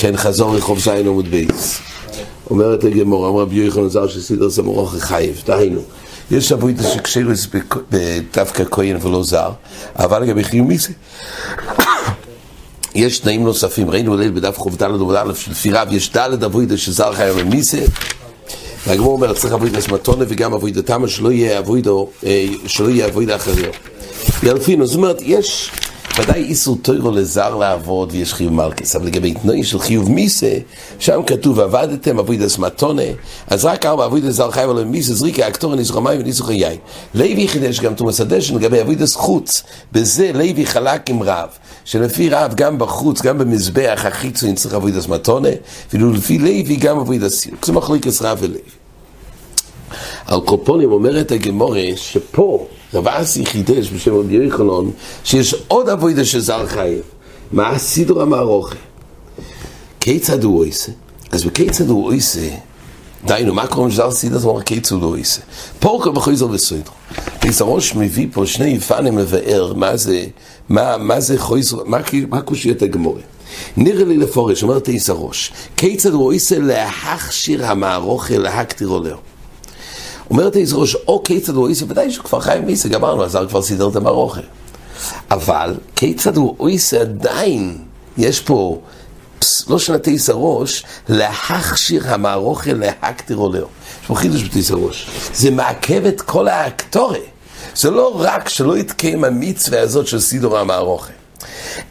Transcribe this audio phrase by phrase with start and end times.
[0.00, 1.80] כן, חזור רחוב זין עמוד בייס.
[2.50, 5.80] אומרת הגמור, אמר רבי יוחנן זר שסידר זה מורוך החייב, דהיינו.
[6.30, 7.46] יש אבוידע שקשירוס
[8.34, 9.50] דווקא כהן ולא זר,
[9.96, 10.92] אבל לגבי חיומי זה.
[12.94, 16.76] יש תנאים נוספים, ראינו ליל בדף חוב ד' עמוד א' של פיריו, יש ד' אבוידע
[16.76, 17.78] שזר חייב למיסה.
[18.86, 21.90] והגמור אומר, צריך אבוידע סמטונה וגם אבוידע תמה, שלא יהיה אבוידע,
[22.66, 22.88] שלא
[24.42, 25.70] ילפינו, זאת אומרת, יש
[26.20, 30.58] ודאי איסור טוירו לזר לעבוד ויש חיוב מלכס, אבל לגבי תנאי של חיוב מיסה,
[30.98, 33.02] שם כתוב עבדתם אבוידס מתונה,
[33.46, 36.78] אז רק ארבע אבוידס זר חייב עליהם מיסה, זריקה אקטורן ניסוך המים וניסוך היין.
[37.14, 41.48] לוי חידש גם תומס הדשן לגבי אבוידס חוץ, בזה לוי חלק עם רב,
[41.84, 45.48] שלפי רב גם בחוץ, גם במזבח החיצון צריך אבוידס מתונה,
[45.92, 48.85] ואילו לפי לוי גם אבוידס זה מחליקס רב ולוי.
[50.26, 54.90] על קופונים אומרת הגמורה שפה רב אסי חידש בשם רבי יוחנן
[55.24, 57.02] שיש עוד אבוידה שזר חייב.
[57.52, 58.76] מה הסידור המערוכה
[60.00, 60.92] כיצד הוא עושה?
[61.32, 62.48] אז בכיצד הוא עושה?
[63.24, 65.40] דיינו מה קוראים שזר סידר זאת אומרת כיצד הוא עושה?
[65.80, 66.94] פורקו וחויזר וסוידרו.
[67.42, 70.24] איזה ראש מביא פה שני יפנים מבאר מה זה
[70.68, 73.20] מה, מה זה חויזר מה, מה קושיית הגמורה?
[73.76, 79.16] נראה לי לפורש, אומרת איזה ראש כיצד הוא עושה להכשיר המערוכה להקטירו לו
[80.30, 83.62] אומרת איזה ראש, או כיצד הוא עושה, ודאי שהוא כבר חי מיסה, גמרנו, הזר כבר
[83.62, 84.40] סידר את המרוכה.
[85.30, 87.78] אבל כיצד הוא עושה עדיין,
[88.18, 88.80] יש פה,
[89.68, 93.66] לא שנת איזה ראש, להכשיר המערוכה להקטיר עולהו.
[94.02, 95.10] יש פה חידוש בתיס הראש.
[95.34, 97.20] זה מעכב את כל האקטורי.
[97.74, 101.12] זה לא רק שלא יתקיים המצווה הזאת של סידור המערוכה.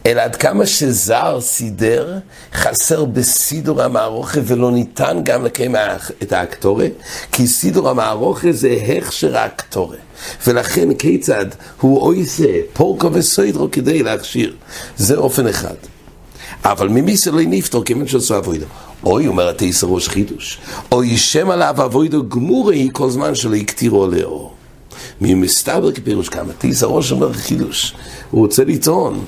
[0.06, 2.18] אלא עד כמה שזר סידר,
[2.54, 5.74] חסר בסידור המערוכה ולא ניתן גם לקיים
[6.22, 6.90] את האקטורי,
[7.32, 9.98] כי סידור המערוכה זה הכשר האקטורי.
[10.46, 11.46] ולכן כיצד
[11.80, 14.56] הוא עושה פורקו וסוידרו כדי להכשיר.
[14.96, 15.74] זה אופן אחד.
[16.64, 18.66] אבל ממי שלא נפתור כיוון שעשו אבוידו.
[19.04, 20.58] אוי, אומר התייסר ראש חידוש,
[20.92, 24.54] אוי ישם עליו אבוידו גמורי כל זמן שלא יקטירו לאור.
[25.20, 27.94] מי מסתבר כפירוש כמה, תייסר ראש אומר חידוש,
[28.30, 29.24] הוא רוצה לטעון.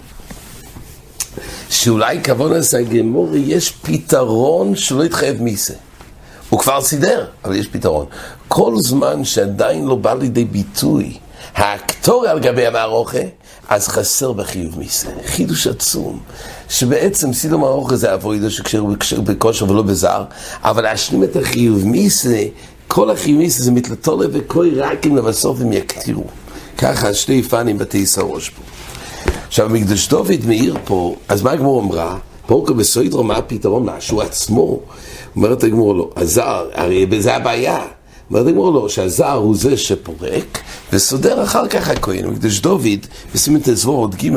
[1.70, 5.74] שאולי כבון עשה גמורי יש פתרון שלא יתחייב מיסה.
[6.50, 8.06] הוא כבר סידר, אבל יש פתרון.
[8.48, 11.18] כל זמן שעדיין לא בא לידי ביטוי
[11.54, 13.18] האקטוריה על גבי המערוכה,
[13.68, 15.08] אז חסר בחיוב מיסה.
[15.26, 16.20] חידוש עצום,
[16.68, 18.84] שבעצם סידור מערוכה זה אבוידו שקשר
[19.24, 20.24] בכושר ולא בזר,
[20.62, 22.44] אבל להשלים את החיוב מיסה,
[22.88, 26.24] כל החיוב מיסה זה מתלתור וכוי רק אם לבסוף הם יקטירו.
[26.78, 28.62] ככה שני פנים בתי שרוש פה.
[29.48, 32.18] עכשיו, מקדש דוד מאיר פה, אז מה הגמור אמרה?
[32.46, 33.84] פורקו בסוידרו, מה הפתרון?
[33.84, 34.80] מה, שהוא עצמו?
[35.36, 37.80] אומרת הגמור לו, הזר, הרי זה הבעיה.
[38.30, 40.58] אומרת הגמור לו, שהזר הוא זה שפורק,
[40.92, 42.26] וסודר אחר כך הכהן.
[42.26, 44.28] מקדש דוד, בסימן תזבור עוד ג',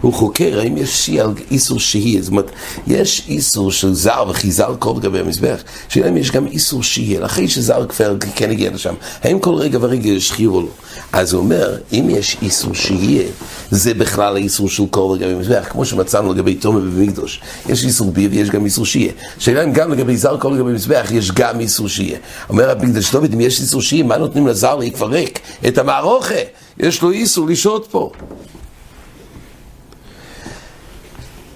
[0.00, 2.22] הוא חוקר האם יש שי על איסור שהייה.
[2.22, 2.50] זאת אומרת,
[2.86, 7.48] יש איסור של זר וחיזר כל גבי המזבח, שאלה אם יש גם איסור שהייה, אחרי
[7.48, 8.94] שזר כבר כן הגיע לשם.
[9.22, 10.68] האם כל רגע ורגע יש חיוב או לא?
[11.12, 13.28] אז הוא אומר, אם יש איסור שיהיה,
[13.70, 17.40] זה בכלל האיסור של כל לגבי מזבח, כמו שמצאנו לגבי תומר ובמקדוש.
[17.68, 19.12] יש איסור בי ויש גם איסור שיהיה.
[19.38, 22.18] שאלה אם גם לגבי זר כל לגבי מזבח יש גם איסור שיהיה.
[22.48, 25.40] אומר רבי מקדש דוד, אם יש איסור שיהיה, מה נותנים לזר להתפרק?
[25.68, 26.34] את המערוכה,
[26.78, 28.10] יש לו איסור לשהות פה.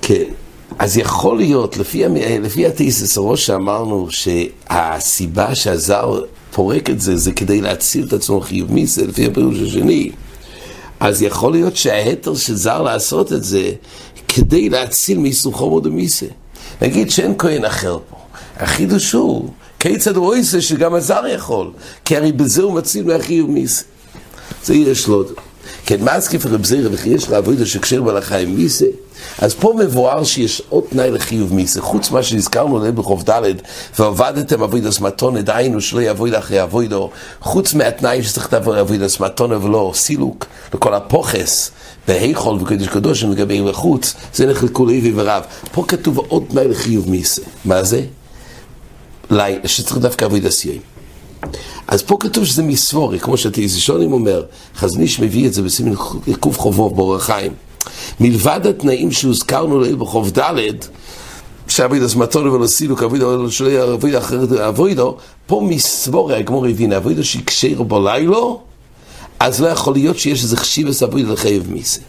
[0.03, 0.25] כן.
[0.79, 2.05] אז יכול להיות, לפי,
[2.43, 6.21] לפי התיסס הראש שאמרנו שהסיבה שהזר
[6.53, 10.11] פורק את זה, זה כדי להציל את עצמו חיוב מיסה, לפי הפירוש השני.
[11.01, 13.73] אז יכול להיות שההתר שזר לעשות את זה,
[14.29, 16.27] כדי להציל מאיסור חומר דמיסה.
[16.83, 18.17] נגיד שאין כהן אחר פה.
[18.57, 19.49] החידוש הוא,
[19.83, 21.71] כיצד הוא עושה שגם הזר יכול,
[22.05, 23.85] כי הרי בזה הוא מציל מהחיוב מיסה.
[24.65, 25.25] זה יש לו.
[25.87, 28.87] כן, מה הסקיף רב זירא וכי יש לעבודה שקשר בלחיים מיסה?
[29.39, 33.43] אז פה מבואר שיש עוד תנאי לחיוב מיסה, חוץ מה שהזכרנו ליל בחוב ד'
[33.99, 37.11] ועבדתם אבוידס מתונה, דהיינו שלא יבואי אחרי אבוידו,
[37.41, 41.71] חוץ מהתנאי שצריך לעבור אבוידס מתונה ולא סילוק, לכל הפוכס,
[42.09, 45.43] בהיכול וקדוש קדוש לגבי בחוץ, זה נחלקו לאיבי ורב.
[45.73, 47.43] פה כתוב עוד תנאי לחיוב מיסה.
[47.65, 48.03] מה זה?
[49.65, 50.79] שצריך דווקא אבוידס יום.
[51.89, 54.43] אז פה כתוב שזה מסבורי, כמו שתיזישונים אומר,
[54.77, 55.95] חזניש מביא את זה בסימן
[56.41, 57.31] קוף חובו באורח.
[58.21, 60.61] מלבד התנאים שהוזכרנו לעיל בחוב ד',
[61.69, 67.25] שעביד מתונו ולא סילוק, אבידו שלא יהיה אבידו אחרת אבידו, פה מסבורי, הגמור הבין, אבידו
[67.25, 68.61] שיקשר בלילו,
[69.41, 72.01] אז לא יכול להיות שיש איזה חשיבס אבידו לחייב מיסה.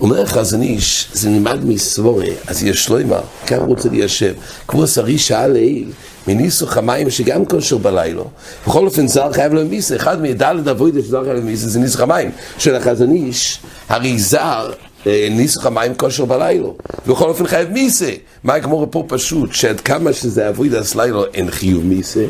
[0.00, 0.78] אומר לך, אז אני,
[1.12, 2.98] זה נלמד מסבורי, אז יש לו
[3.46, 4.34] כאן הוא רוצה ליישב.
[4.68, 5.90] כמו שרי שאל לעיל,
[6.28, 8.30] מניסוך המים שגם כושר בלילו.
[8.66, 12.00] בכל אופן זר חייב להם מיסה, אחד מדלת אבוידה שזר חייב להם מיסה זה ניסוך
[12.00, 14.72] המים של החזון איש, הרי זר
[15.06, 16.68] אה, ניסוך המים כושר בלילה.
[17.06, 18.10] בכל אופן חייב מיסה.
[18.44, 22.24] מה הגמור פה פשוט, שעד כמה שזה אבוי דס לילה אין חיוב מיסה.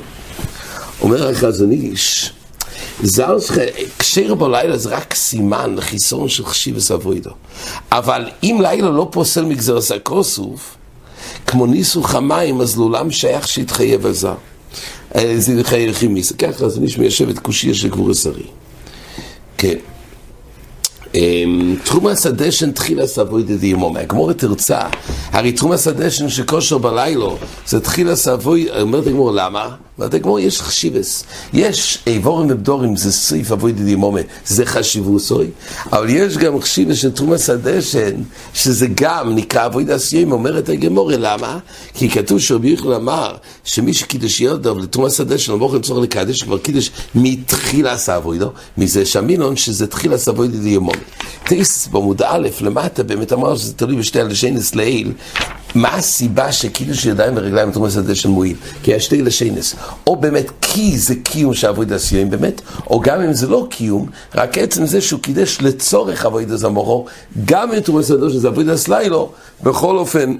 [1.00, 2.32] אומר החזון איש,
[3.02, 3.36] זר
[3.96, 7.30] קשר בלילה זה רק סימן לחיסון של חשיבס אבוידו.
[7.92, 10.76] אבל אם לילה לא פוסל מגזרס הכוסוף,
[11.46, 14.34] כמו ניסוך המים, אז לעולם שייך שיתחייב על זר.
[15.14, 16.32] אה, זה יחייב חימיס.
[16.32, 18.46] ככה אז מישהו מיישב את קושיה של גבור שרי.
[19.58, 19.76] כן.
[21.14, 24.80] אמ, תרומה סדשן תחילה סבוי דיומו, מהגמור תרצה,
[25.30, 29.74] הרי תרומה סדשן שכושר בלילו זה תחילה סבוי, אומרת הגמור למה?
[29.98, 35.46] אומרת הגמור יש חשיבס, יש איבורים ובדורים זה סעיף אבוי דיומו, זה חשיבוסוי,
[35.92, 38.14] אבל יש גם חשיבס של תרומה סדשן
[38.54, 41.58] שזה גם נקרא אבוי דסיים, אומרת הגמור למה?
[41.94, 46.90] כי כתוב שרבי יחל אמר שמי שקידש ילדו לתרומה סדשן אמור לצורך לקדש כבר קידש
[47.14, 50.92] מתחילה סבוידו, מזה שמינון שזה תחילה סבוי דיומו.
[51.44, 55.12] טייס בעמוד א', למטה, באמת אמר שזה תלוי בשתי הלשנס לעיל.
[55.74, 58.56] מה הסיבה שקידוש ידיים ורגליים בתרומה שדה של מועיל?
[58.82, 59.74] כי יש שתי לשנס.
[60.06, 64.06] או באמת כי זה קיום של אבוידע סיום באמת, או גם אם זה לא קיום,
[64.34, 67.06] רק עצם זה שהוא קידש לצורך אבוידע זמורו,
[67.44, 69.32] גם אם תרומה שדה שזה אבוידע סליילו,
[69.62, 70.36] בכל אופן,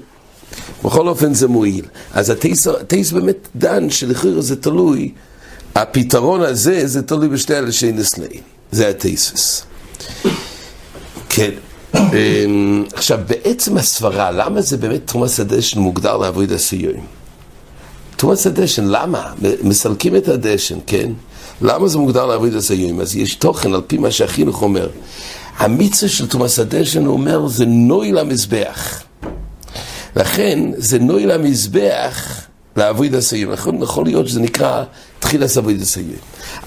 [0.83, 1.85] בכל אופן זה מועיל.
[2.13, 5.11] אז הטייס באמת דן שלכאורה זה תלוי,
[5.75, 8.41] הפתרון הזה זה תלוי בשתי הלשנס לעיל.
[8.71, 9.63] זה הטייסס.
[11.29, 11.51] כן.
[12.15, 17.03] אמ, עכשיו, בעצם הסברה, למה זה באמת תומאס הדשן מוגדר לעבוד הסיועים?
[18.15, 19.33] תומאס הדשן, למה?
[19.63, 21.11] מסלקים את הדשן, כן?
[21.61, 23.01] למה זה מוגדר לעבוד הסיועים?
[23.01, 24.89] אז יש תוכן על פי מה שהחינוך אומר.
[25.57, 29.03] המיצה של תומאס הדשן אומר זה נוי למזבח.
[30.15, 32.41] לכן זה נוי למזבח
[32.75, 33.51] לעבוד הסיועים.
[33.51, 34.83] נכון, יכול להיות שזה נקרא
[35.19, 36.17] תחילת עבוד הסיועים.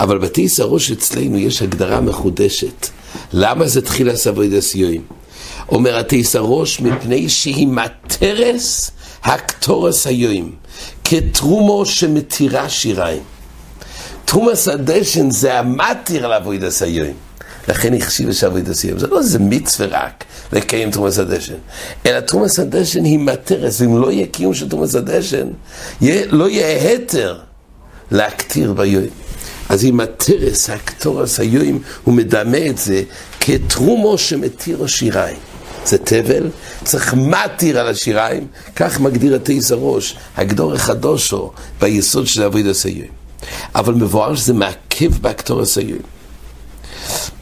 [0.00, 2.88] אבל בתי שרוש אצלנו יש הגדרה מחודשת.
[3.32, 5.02] למה זה תחילה סבויד הסיועים?
[5.68, 8.90] אומר התיסרוש, מפני שהיא מטרס
[9.24, 10.52] הקטורס היועים,
[11.04, 13.22] כתרומו שמתירה שיריים.
[14.24, 17.14] תרומס הדשן זה המתיר לעבוד הסיועים.
[17.68, 18.98] לכן החשיב שעבוד הסיועים.
[18.98, 21.54] זה לא איזה מצווה רק לקיים תרומס הדשן,
[22.06, 25.48] אלא תרומס הדשן היא מטרס, ואם לא יהיה קיום של תרומס הדשן,
[26.26, 27.38] לא יהיה היתר
[28.10, 29.10] להקטיר ביועים.
[29.68, 33.02] אז עם הטרס, הקטורס היום, הוא מדמה את זה
[33.40, 35.47] כתרומו שמתיר השיריים.
[35.86, 36.50] זה תבל,
[36.84, 38.46] צריך מתיר על השיריים,
[38.76, 43.08] כך מגדיר התייס הראש, הגדור החדושו ביסוד של אבויד הסיום.
[43.74, 45.98] אבל מבואר שזה מעכב בהקטורס היום.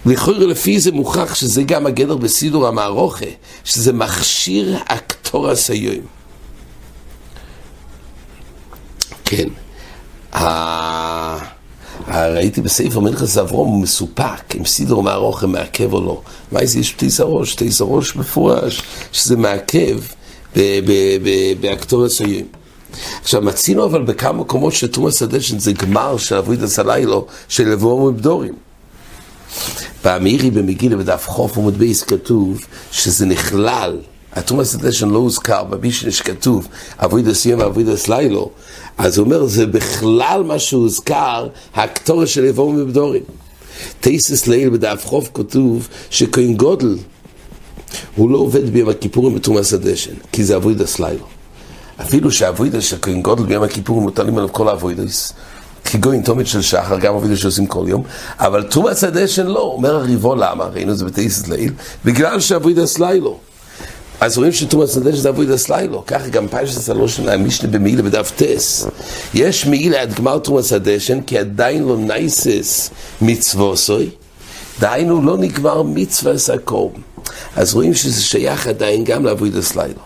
[0.06, 3.26] לכאורה לפי זה מוכח שזה גם הגדר בסידור המערוכה,
[3.64, 6.06] שזה מכשיר הקטורס היום.
[9.24, 9.48] כן.
[12.08, 16.22] ראיתי בספר מלכס אברום, הוא מסופק, אם סידור מהרוחם מעכב או לא.
[16.52, 17.54] מה זה יש תיס הראש?
[17.54, 18.82] תיס הראש מפורש,
[19.12, 19.98] שזה מעכב
[21.60, 22.46] באקטוריה סויים.
[23.22, 28.54] עכשיו, מצינו אבל בכמה מקומות שתומאס הדשן זה גמר של אבוידס הלילו של לבואו מבדורים.
[30.04, 32.60] באמירי במגילה בדף חוף עמוד בייס כתוב
[32.92, 33.98] שזה נכלל
[34.36, 36.68] התומאס הדשן לא הוזכר, בבישנש כתוב
[36.98, 38.50] אבוידס יום ואבוידס לילו,
[38.98, 43.22] אז הוא אומר, זה בכלל מה שהוזכר, הקטורש של יבואו מבדורים.
[44.00, 46.96] תייסס ליל בדף חוף כתוב שכהן גודל,
[48.16, 51.24] הוא לא עובד ביום הכיפורים בתומאס הדשן, כי זה אבוידס לילו.
[52.00, 55.32] אפילו שהאבוידס של כהן גודל ביום הכיפורים מוטלים עליו כל האבוידס,
[55.84, 58.02] כגוין תומית של שחר, גם אבוידס שעושים כל יום,
[58.38, 61.72] אבל תומאס הדשן לא, אומר הריבו למה, ראינו את זה בתייסס ליל,
[62.04, 63.38] בגלל שאבוידס לילו.
[64.20, 68.86] אז רואים שתומאס סנדש זה אבוי דסליילו, ככה גם פיישס הלושן המשנה במעילה בדף טס.
[69.34, 74.10] יש מעילה עד גמר תומאס הדשן, כי עדיין לא נייסס מצווסוי,
[74.80, 76.92] דהיינו לא נגמר מצווה סקום.
[77.56, 80.00] אז רואים שזה שייך עדיין גם לאבוי דסליילו.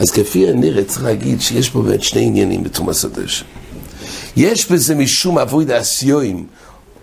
[0.00, 3.44] אז כפי הנראה צריך להגיד שיש פה באמת שני עניינים בתומאס הדשן.
[4.36, 6.46] יש בזה משום אבוי דאסיואים,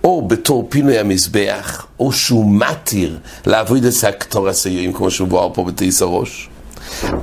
[0.04, 5.64] או בתור פינוי המזבח, או שהוא מתיר לעבוד את הקטור הסיועים, כמו שהוא בוער פה
[5.64, 6.51] בתיס הראש.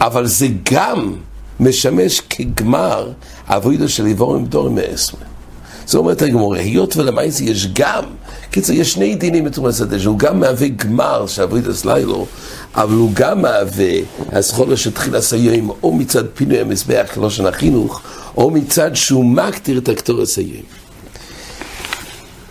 [0.01, 1.15] אבל זה גם
[1.61, 3.13] משמש כגמר
[3.47, 5.21] עבודה של איבורים דורים מאסמה.
[5.87, 8.05] זה אומרת הגמור, היות ולמעשה יש גם,
[8.51, 12.27] קיצר, יש שני דינים בתרומת שדה, שהוא גם מהווה גמר של עבודת לילו,
[12.75, 13.95] אבל הוא גם מהווה
[14.33, 18.03] הסחולה של תחילה סיום, או מצד פינוי המזבח כלושן החינוך,
[18.37, 20.77] או מצד שהוא מקטיר את הקטור הסיום.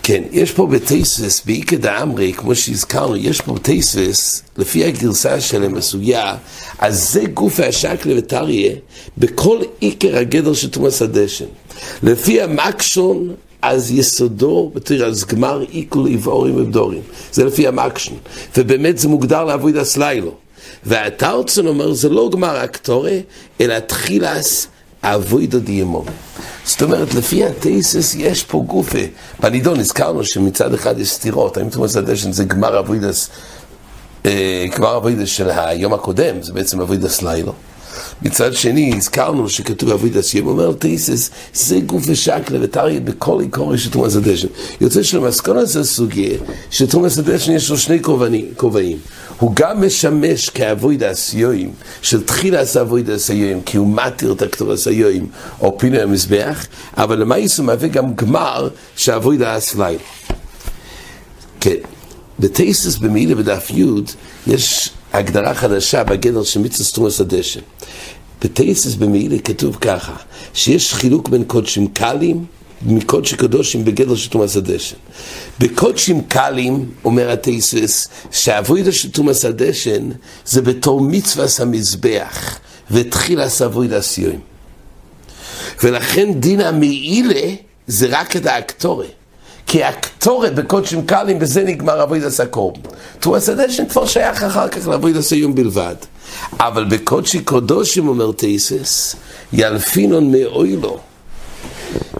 [0.08, 6.36] כן, יש פה בתייסס, באיקא דאמרי, כמו שהזכרנו, יש פה בתייסס, לפי הגרסה שלהם בסוגיה,
[6.80, 8.76] אז זה גוף השקלה וטריה,
[9.18, 11.46] בכל עיקר הגדר של תומאס הדשן.
[12.04, 17.02] לפי המקשון, אז יסודו, בתראה, אז גמר עיקול עבורים ובדורים.
[17.32, 18.18] זה לפי המקשון.
[18.58, 20.34] ובאמת זה מוגדר לעבוד הסלילו.
[20.84, 23.22] והטרצון אומר, זה לא גמר הקטורי,
[23.62, 24.68] אלא תחילס
[25.04, 26.06] אבוידו דימום.
[26.66, 29.00] זאת אומרת, לפי התייסס יש פה גופה.
[29.39, 33.30] בנידון הזכרנו שמצד אחד יש סתירות, האם תומס הדשן זה גמר אבוידס,
[34.25, 37.51] אה, גמר אבוידס של היום הקודם, זה בעצם אבוידס לילה.
[38.22, 43.92] מצד שני, הזכרנו שכתוב אבוידס יום, אומר תייסס, זה גוף ושקלה ותריה בכל עיקורי של
[43.92, 44.48] תומס הדשן.
[44.82, 46.38] יוצא שלמסקונה זה סוגיה,
[46.72, 48.01] שתומס הדשן יש לו שני
[48.58, 48.98] כובעים.
[49.39, 55.27] הוא גם משמש כאבוידס יוים, של תחילת אבוידס היוים, כי הוא מתיר את הכתובס היוים,
[55.62, 56.66] או פינוי המזבח,
[56.98, 60.00] אבל למעשה הוא מהווה גם גמר שאבוידס לילה.
[61.60, 61.75] כן,
[62.39, 63.84] בתייסס במעילה בדף י'
[64.48, 67.60] יש הגדרה חדשה בגדר של מצווה תרומס הדשן.
[68.42, 70.16] בתייסס במעילה כתוב ככה,
[70.54, 72.46] שיש חילוק בין קודשים קלים
[72.86, 74.96] מקודשי קדושים בגדר של תומאס הדשן.
[75.60, 80.10] בקודשים קלים, אומר התייסס, שהאבוידה של תומאס הדשן
[80.46, 82.60] זה בתור מצווה המזבח
[82.92, 84.40] ותחילה סבוידה סיום.
[85.84, 87.56] ולכן דין המעילה
[87.88, 89.08] זה רק את האקטורי.
[89.68, 92.82] כי הקטורת בקודשים קלים, בזה נגמר אבוידס הקורבן.
[93.20, 95.96] תומאס הדשן כבר שייך אחר כך לאבוידס היום בלבד.
[96.60, 99.16] אבל בקודשי קודושים, אומר תייסס,
[99.54, 101.00] ילפינון מאוילו.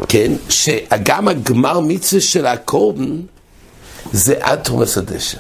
[0.10, 3.22] כן, שגם הגמר מצווה של הקורבן
[4.13, 5.38] זה עד תרומס הדשן.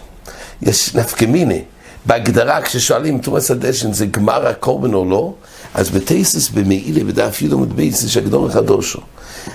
[0.61, 1.61] יש נפקא מיני.
[2.07, 5.33] בהגדרה, כששואלים אם תרומס הדשן זה גמר הקורבן או לא,
[5.73, 8.99] אז בתייסס במעילה בדף י' עמוד בייס יש הגדור החדושו.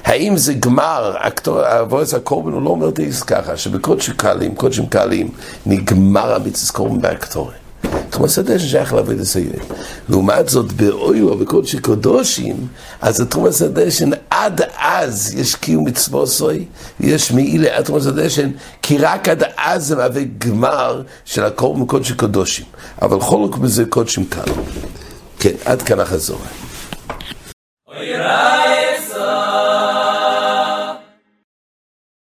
[0.04, 1.14] האם זה גמר
[1.56, 5.30] אבויס הקורבן או לא אומר תייסס ככה, שבקודשים קלים, קודשים קלים,
[5.66, 7.61] נגמר המצווה קורבן באקטורי.
[8.12, 9.52] תומס הדשן שייך לעבוד לסיים.
[10.08, 12.66] לעומת זאת, באויו, בקודשי קודושים,
[13.00, 16.64] אז התומס הדשן, עד אז יש קיום מצוות סוי,
[17.00, 18.50] יש מעילה עד תומס הדשן,
[18.82, 22.64] כי רק עד אז זה מהווה גמר של הקורבן מקודשי קודושים.
[23.02, 24.54] אבל חולק בזה קודשים כאן.
[25.38, 26.38] כן, עד כאן החזור.
[27.88, 28.61] אוי!